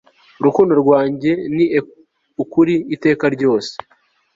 [0.39, 1.65] urukundo rwanjye ni
[2.43, 3.73] ukuri iteka ryose